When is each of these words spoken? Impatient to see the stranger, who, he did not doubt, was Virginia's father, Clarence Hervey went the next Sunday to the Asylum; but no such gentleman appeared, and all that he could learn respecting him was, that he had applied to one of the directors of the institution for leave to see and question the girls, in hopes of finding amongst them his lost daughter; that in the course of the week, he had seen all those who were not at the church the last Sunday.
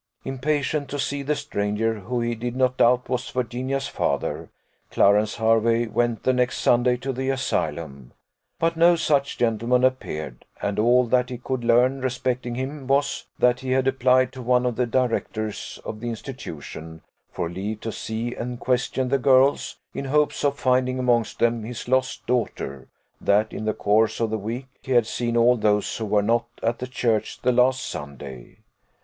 Impatient 0.25 0.89
to 0.89 0.97
see 0.97 1.21
the 1.21 1.35
stranger, 1.35 1.99
who, 1.99 2.21
he 2.21 2.33
did 2.33 2.55
not 2.55 2.75
doubt, 2.77 3.07
was 3.07 3.29
Virginia's 3.29 3.87
father, 3.87 4.49
Clarence 4.89 5.35
Hervey 5.35 5.85
went 5.85 6.23
the 6.23 6.33
next 6.33 6.57
Sunday 6.57 6.97
to 6.97 7.13
the 7.13 7.29
Asylum; 7.29 8.11
but 8.57 8.75
no 8.75 8.95
such 8.95 9.37
gentleman 9.37 9.83
appeared, 9.83 10.43
and 10.59 10.79
all 10.79 11.05
that 11.05 11.29
he 11.29 11.37
could 11.37 11.63
learn 11.63 12.01
respecting 12.01 12.55
him 12.55 12.87
was, 12.87 13.27
that 13.37 13.59
he 13.59 13.73
had 13.73 13.85
applied 13.85 14.31
to 14.33 14.41
one 14.41 14.65
of 14.65 14.75
the 14.75 14.87
directors 14.87 15.77
of 15.85 15.99
the 15.99 16.09
institution 16.09 17.03
for 17.31 17.47
leave 17.47 17.79
to 17.81 17.91
see 17.91 18.33
and 18.33 18.59
question 18.59 19.09
the 19.09 19.19
girls, 19.19 19.77
in 19.93 20.05
hopes 20.05 20.43
of 20.43 20.57
finding 20.57 20.97
amongst 20.97 21.37
them 21.37 21.63
his 21.63 21.87
lost 21.87 22.25
daughter; 22.25 22.87
that 23.21 23.53
in 23.53 23.65
the 23.65 23.73
course 23.75 24.19
of 24.19 24.31
the 24.31 24.39
week, 24.39 24.65
he 24.81 24.93
had 24.93 25.05
seen 25.05 25.37
all 25.37 25.55
those 25.55 25.95
who 25.97 26.05
were 26.07 26.23
not 26.23 26.45
at 26.63 26.79
the 26.79 26.87
church 26.87 27.39
the 27.43 27.51
last 27.51 27.85
Sunday. 27.85 28.57